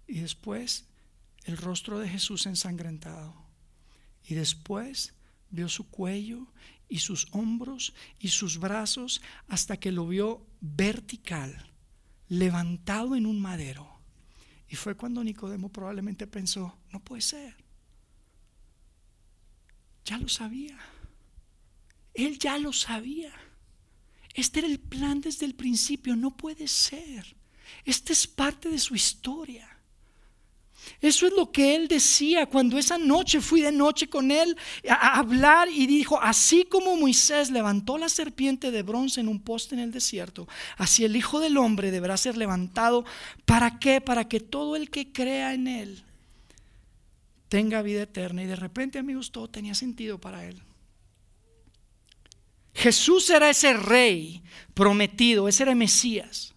[0.07, 0.85] Y después
[1.45, 3.35] el rostro de Jesús ensangrentado.
[4.25, 5.15] Y después
[5.51, 6.47] vio su cuello
[6.93, 11.73] y sus hombros y sus brazos hasta que lo vio vertical,
[12.29, 13.99] levantado en un madero.
[14.69, 17.57] Y fue cuando Nicodemo probablemente pensó, no puede ser.
[20.05, 20.79] Ya lo sabía.
[22.13, 23.33] Él ya lo sabía.
[24.35, 27.37] Este era el plan desde el principio, no puede ser.
[27.87, 29.72] Esta es parte de su historia.
[31.01, 34.57] Eso es lo que él decía cuando esa noche fui de noche con él
[34.89, 39.75] a, hablar y dijo, así como Moisés levantó la serpiente de bronce en un poste
[39.75, 43.05] en el desierto, así el Hijo del Hombre deberá ser levantado.
[43.45, 44.01] ¿Para qué?
[44.01, 46.05] Para que todo el que crea en él
[47.49, 48.43] tenga vida eterna.
[48.43, 50.63] Y de repente, amigos, todo tenía sentido para él.
[52.75, 54.43] Jesús era ese rey
[54.73, 56.52] prometido, ese era Mesías.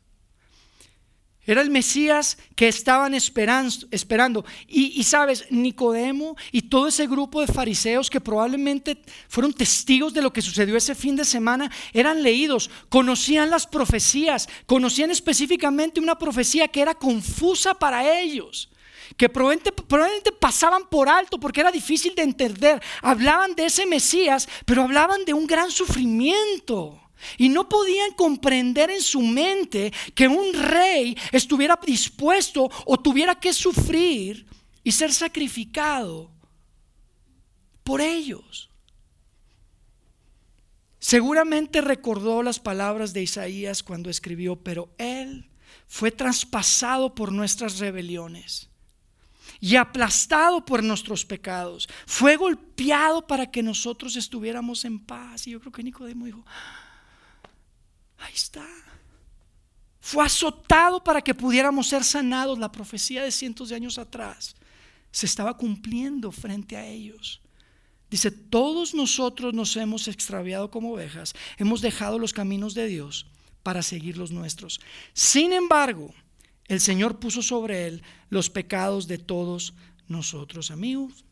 [1.45, 4.45] Era el Mesías que estaban esperando.
[4.67, 10.33] Y, sabes, Nicodemo y todo ese grupo de fariseos que probablemente fueron testigos de lo
[10.33, 16.67] que sucedió ese fin de semana, eran leídos, conocían las profecías, conocían específicamente una profecía
[16.67, 18.69] que era confusa para ellos,
[19.17, 22.81] que probablemente pasaban por alto porque era difícil de entender.
[23.01, 27.04] Hablaban de ese Mesías, pero hablaban de un gran sufrimiento.
[27.37, 33.53] Y no podían comprender en su mente que un rey estuviera dispuesto o tuviera que
[33.53, 34.45] sufrir
[34.83, 36.31] y ser sacrificado
[37.83, 38.69] por ellos.
[40.99, 45.49] Seguramente recordó las palabras de Isaías cuando escribió, pero él
[45.87, 48.69] fue traspasado por nuestras rebeliones
[49.59, 51.87] y aplastado por nuestros pecados.
[52.05, 55.47] Fue golpeado para que nosotros estuviéramos en paz.
[55.47, 56.45] Y yo creo que Nicodemo dijo,
[58.25, 58.65] Ahí está.
[59.99, 62.57] Fue azotado para que pudiéramos ser sanados.
[62.59, 64.55] La profecía de cientos de años atrás
[65.11, 67.41] se estaba cumpliendo frente a ellos.
[68.09, 73.27] Dice, todos nosotros nos hemos extraviado como ovejas, hemos dejado los caminos de Dios
[73.63, 74.79] para seguir los nuestros.
[75.13, 76.13] Sin embargo,
[76.65, 79.73] el Señor puso sobre él los pecados de todos
[80.07, 80.71] nosotros.
[80.71, 81.25] Amigos,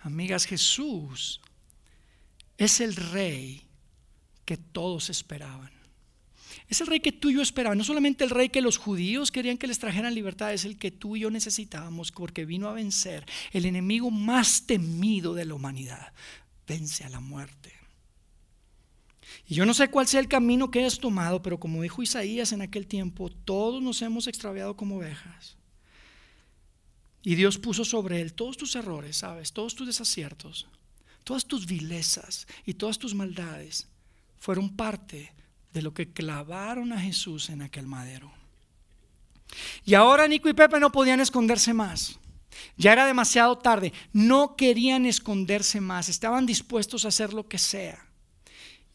[0.00, 1.40] amigas, Jesús
[2.58, 3.66] es el rey
[4.44, 5.82] que todos esperaban.
[6.68, 9.30] Es el rey que tú y yo esperábamos, no solamente el rey que los judíos
[9.30, 12.72] querían que les trajeran libertad, es el que tú y yo necesitábamos porque vino a
[12.72, 16.12] vencer el enemigo más temido de la humanidad.
[16.66, 17.72] Vence a la muerte.
[19.46, 22.52] Y yo no sé cuál sea el camino que has tomado, pero como dijo Isaías
[22.52, 25.56] en aquel tiempo, todos nos hemos extraviado como ovejas.
[27.22, 29.52] Y Dios puso sobre él todos tus errores, ¿sabes?
[29.52, 30.66] Todos tus desaciertos,
[31.22, 33.91] todas tus vilezas y todas tus maldades
[34.42, 35.32] fueron parte
[35.72, 38.32] de lo que clavaron a Jesús en aquel madero.
[39.84, 42.18] Y ahora Nico y Pepe no podían esconderse más.
[42.76, 43.92] Ya era demasiado tarde.
[44.12, 46.08] No querían esconderse más.
[46.08, 48.04] Estaban dispuestos a hacer lo que sea.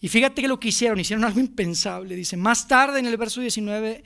[0.01, 2.17] Y fíjate que lo que hicieron, hicieron algo impensable.
[2.17, 4.03] Dice, más tarde en el verso 19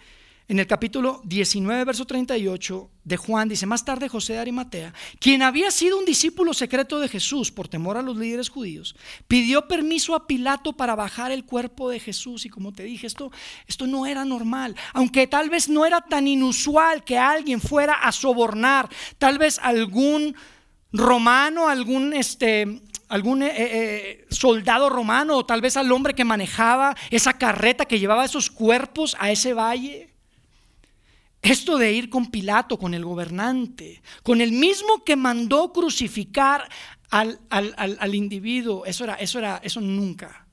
[0.52, 5.44] en el capítulo 19, verso 38 de Juan, dice, más tarde José de Arimatea, quien
[5.44, 8.94] había sido un discípulo secreto de Jesús por temor a los líderes judíos,
[9.30, 12.46] pidió permiso a Pilato para bajar el cuerpo de Jesús.
[12.46, 13.32] Y como te dije, esto,
[13.66, 18.12] esto no era normal, aunque tal vez no era tan inusual que alguien fuera a
[18.12, 20.36] sobornar, tal vez algún
[20.92, 26.94] romano, algún este, algún eh, eh, soldado romano o tal vez al hombre que manejaba
[27.10, 30.11] esa carreta que llevaba esos cuerpos a ese valle.
[31.42, 36.70] Esto de ir con Pilato, con el gobernante, con el mismo que mandó crucificar
[37.10, 40.46] al, individuo, eso era, eso era, eso nunca.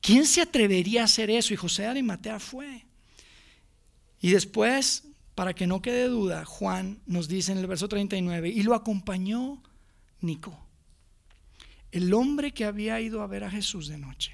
[0.00, 1.52] ¿Quién se atrevería a hacer eso?
[1.52, 2.84] Y José de Arimatea fue.
[4.20, 8.62] Y después, para que no quede duda, Juan nos dice en el verso 39, y
[8.62, 9.62] lo acompañó
[10.20, 10.58] Nico,
[11.90, 14.32] el hombre que había ido a ver a Jesús de noche.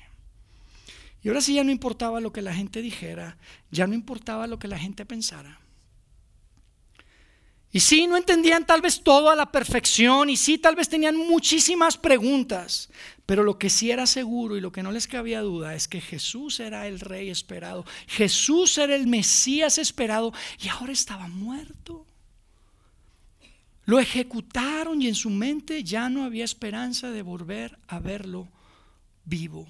[1.22, 3.38] Y ahora sí ya no importaba lo que la gente dijera,
[3.70, 5.58] ya no importaba lo que la gente pensara.
[7.72, 11.16] Y sí, no entendían tal vez todo a la perfección y sí, tal vez tenían
[11.16, 12.90] muchísimas preguntas,
[13.26, 16.00] pero lo que sí era seguro y lo que no les cabía duda es que
[16.00, 22.06] Jesús era el rey esperado, Jesús era el Mesías esperado y ahora estaba muerto.
[23.84, 28.48] Lo ejecutaron y en su mente ya no había esperanza de volver a verlo
[29.24, 29.66] vivo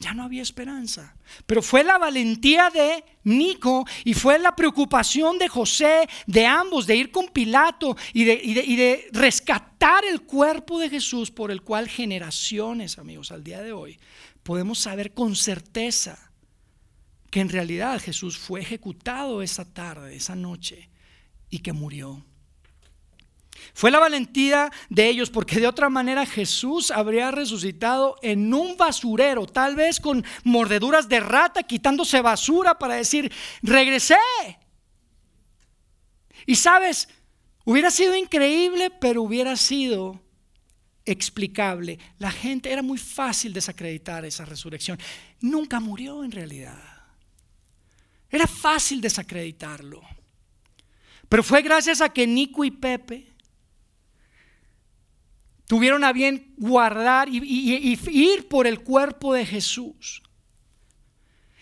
[0.00, 1.16] ya no había esperanza.
[1.46, 6.96] Pero fue la valentía de Nico y fue la preocupación de José, de ambos, de
[6.96, 13.32] ir con Pilato y de, rescatar el cuerpo de Jesús por el cual generaciones, amigos,
[13.32, 13.98] al día de hoy,
[14.42, 16.32] podemos saber con certeza
[17.30, 20.88] que en realidad Jesús fue ejecutado esa tarde, esa noche,
[21.50, 22.24] y que murió.
[23.74, 29.46] Fue la valentía de ellos porque de otra manera Jesús habría resucitado en un basurero,
[29.46, 34.16] tal vez con mordeduras de rata, quitándose basura para decir, regresé.
[36.46, 37.08] Y sabes,
[37.64, 40.20] hubiera sido increíble, pero hubiera sido
[41.04, 41.98] explicable.
[42.18, 44.98] La gente era muy fácil desacreditar esa resurrección.
[45.40, 46.82] Nunca murió en realidad.
[48.30, 50.02] Era fácil desacreditarlo.
[51.28, 53.27] Pero fue gracias a que Nico y Pepe
[55.68, 60.22] tuvieron a bien guardar y, ir por el cuerpo de Jesús.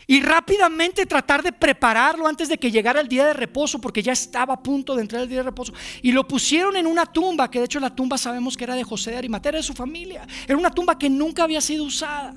[0.07, 4.13] Y rápidamente tratar de prepararlo antes de que llegara el día de reposo, porque ya
[4.13, 5.75] estaba a punto de entrar el día de reposo.
[6.01, 8.85] Y lo pusieron en una tumba, que de hecho la tumba sabemos que era de
[8.85, 10.25] José de Arimatea, de su familia.
[10.47, 12.33] Era una tumba que nunca había sido usada.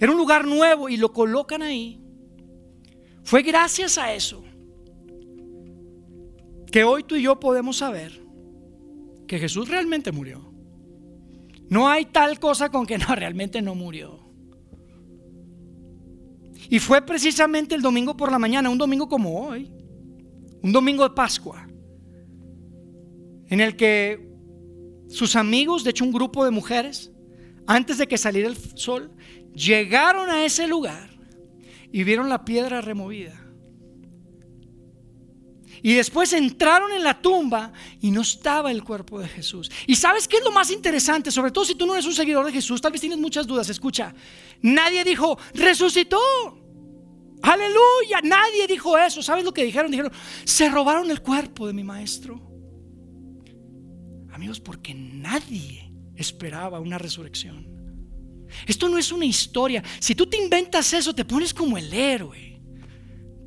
[0.00, 2.00] Era un lugar nuevo y lo colocan ahí.
[3.22, 4.42] Fue gracias a eso
[6.72, 8.20] que hoy tú y yo podemos saber
[9.28, 10.47] que Jesús realmente murió.
[11.68, 14.28] No hay tal cosa con que no, realmente no murió.
[16.70, 19.72] Y fue precisamente el domingo por la mañana, un domingo como hoy,
[20.62, 21.66] un domingo de Pascua,
[23.46, 24.28] en el que
[25.08, 27.10] sus amigos, de hecho un grupo de mujeres,
[27.66, 29.12] antes de que saliera el sol,
[29.54, 31.10] llegaron a ese lugar
[31.90, 33.47] y vieron la piedra removida.
[35.82, 39.70] Y después entraron en la tumba y no estaba el cuerpo de Jesús.
[39.86, 41.30] ¿Y sabes qué es lo más interesante?
[41.30, 43.68] Sobre todo si tú no eres un seguidor de Jesús, tal vez tienes muchas dudas.
[43.68, 44.14] Escucha,
[44.62, 46.18] nadie dijo, resucitó.
[47.42, 49.22] Aleluya, nadie dijo eso.
[49.22, 49.90] ¿Sabes lo que dijeron?
[49.90, 50.12] Dijeron,
[50.44, 52.40] se robaron el cuerpo de mi maestro.
[54.32, 57.66] Amigos, porque nadie esperaba una resurrección.
[58.66, 59.82] Esto no es una historia.
[60.00, 62.47] Si tú te inventas eso, te pones como el héroe.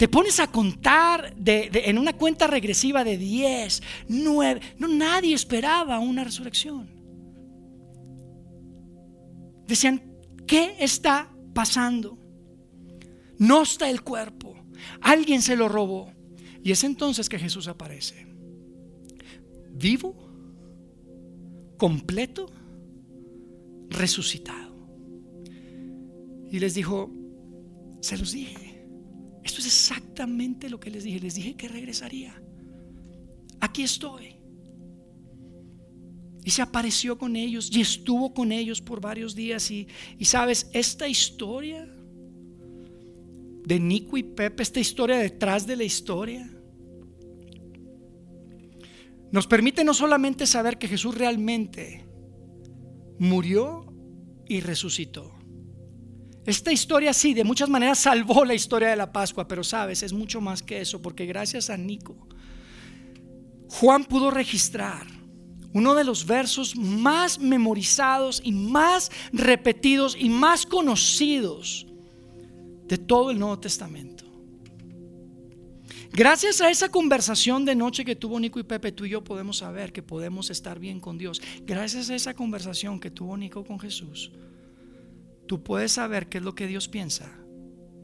[0.01, 4.61] Te pones a contar en una cuenta regresiva de 10, 9.
[4.79, 6.89] No, nadie esperaba una resurrección.
[9.67, 10.01] Decían,
[10.47, 12.17] ¿qué está pasando?
[13.37, 14.55] No está el cuerpo.
[15.01, 16.11] Alguien se lo robó.
[16.63, 18.25] Y es entonces que Jesús aparece.
[19.69, 20.15] Vivo,
[21.77, 22.47] completo,
[23.87, 24.73] resucitado.
[26.49, 27.11] Y les dijo,
[27.99, 28.70] se los dije
[29.43, 31.19] esto es exactamente lo que les dije.
[31.19, 32.41] Les dije que regresaría.
[33.59, 34.35] Aquí estoy.
[36.43, 39.69] Y se apareció con ellos y estuvo con ellos por varios días.
[39.69, 39.87] Y,
[40.17, 41.87] y sabes, esta historia
[43.65, 46.49] de Nico y Pepe, esta historia detrás de la historia,
[49.31, 52.05] nos permite no solamente saber que Jesús realmente
[53.17, 53.85] murió
[54.47, 55.31] y resucitó,
[56.45, 60.13] esta historia sí, de muchas maneras salvó la historia de la Pascua, pero sabes, es
[60.13, 62.15] mucho más que eso, porque gracias a Nico,
[63.69, 65.05] Juan pudo registrar
[65.73, 71.87] uno de los versos más memorizados y más repetidos y más conocidos
[72.85, 74.25] de todo el Nuevo Testamento.
[76.13, 79.59] Gracias a esa conversación de noche que tuvo Nico y Pepe, tú y yo podemos
[79.59, 81.41] saber que podemos estar bien con Dios.
[81.65, 84.29] Gracias a esa conversación que tuvo Nico con Jesús,
[85.51, 87.29] tú puedes saber qué es lo que Dios piensa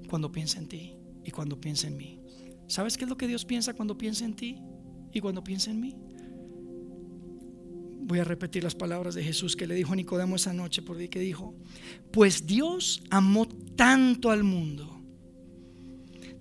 [0.10, 2.20] cuando piensa en ti y cuando piensa en mí.
[2.68, 4.58] ¿Sabes qué es lo que Dios piensa cuando piensa en ti
[5.14, 5.96] y cuando piensa en mí?
[8.02, 11.20] Voy a repetir las palabras de Jesús que le dijo a Nicodemo esa noche, porque
[11.20, 11.56] dijo,
[12.12, 15.02] pues Dios amó tanto al mundo.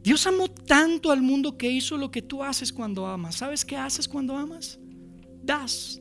[0.02, 3.36] Dios amó tanto al mundo que hizo lo que tú haces cuando amas.
[3.36, 4.80] ¿Sabes qué haces cuando amas?
[5.44, 6.00] Das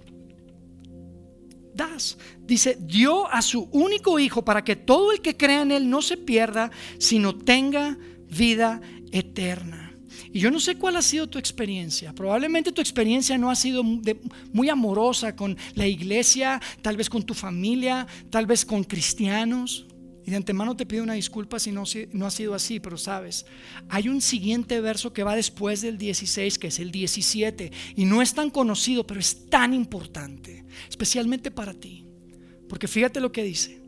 [1.75, 2.17] das.
[2.39, 6.01] Dice, dio a su único hijo para que todo el que crea en él no
[6.01, 7.97] se pierda, sino tenga
[8.29, 9.85] vida eterna.
[10.31, 12.13] Y yo no sé cuál ha sido tu experiencia.
[12.13, 17.33] Probablemente tu experiencia no ha sido muy amorosa con la iglesia, tal vez con tu
[17.33, 19.85] familia, tal vez con cristianos.
[20.25, 23.45] Y de antemano te pido una disculpa si no, ha sido así, pero sabes,
[23.89, 28.23] hay un siguiente verso que va después del 16, que es el 17, y no
[28.23, 32.07] es tan conocido, pero es tan importante, especialmente para ti.
[32.67, 33.85] Porque fíjate lo que dice.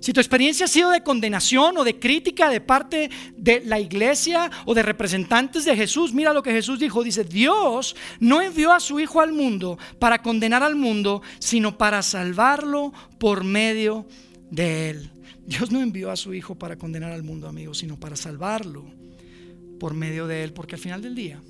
[0.00, 4.50] Si tu experiencia ha sido de condenación o de crítica de parte de la iglesia
[4.64, 7.02] o de representantes de Jesús, mira lo que Jesús dijo.
[7.02, 12.02] Dice, Dios no envió a su Hijo al mundo para condenar al mundo, sino para
[12.02, 14.06] salvarlo por medio
[14.50, 15.15] de él.
[15.46, 18.84] Dios no envió a su Hijo para condenar al mundo, amigos, sino para salvarlo
[19.78, 20.52] por medio de Él.
[20.52, 21.42] Porque al final del día,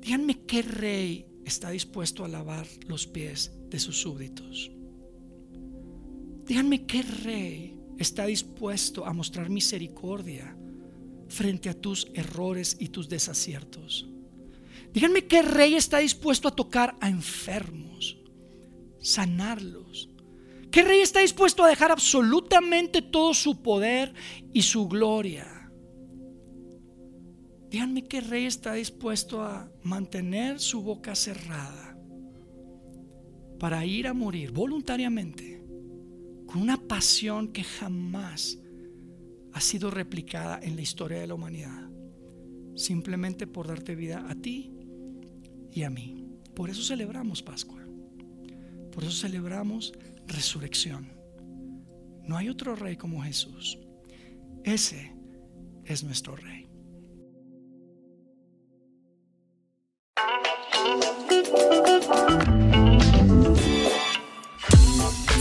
[0.00, 4.70] díganme qué rey está dispuesto a lavar los pies de sus súbditos.
[6.46, 10.56] Díganme qué rey está dispuesto a mostrar misericordia
[11.28, 14.06] frente a tus errores y tus desaciertos.
[14.92, 18.18] Díganme qué rey está dispuesto a tocar a enfermos,
[19.00, 20.10] sanarlos,
[20.74, 24.12] ¿Qué rey está dispuesto a dejar absolutamente todo su poder
[24.52, 25.70] y su gloria?
[27.70, 31.96] Díganme qué rey está dispuesto a mantener su boca cerrada
[33.60, 35.64] para ir a morir voluntariamente
[36.44, 38.58] con una pasión que jamás
[39.52, 41.88] ha sido replicada en la historia de la humanidad.
[42.74, 44.72] simplemente por darte vida a ti
[45.70, 46.26] y a mí.
[46.56, 47.80] Por eso celebramos Pascua.
[48.90, 49.92] Por eso celebramos
[50.26, 51.12] resurrección.
[52.22, 53.78] No hay otro rey como Jesús.
[54.64, 55.14] Ese
[55.84, 56.68] es nuestro rey.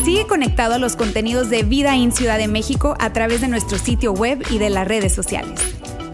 [0.04, 3.78] Sigue conectado a los contenidos de Vida en Ciudad de México a través de nuestro
[3.78, 5.60] sitio web y de las redes sociales.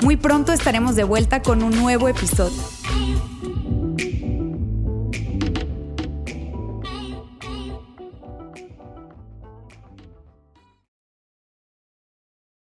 [0.03, 2.78] Muy pronto estaremos de vuelta con un nuevo episodio.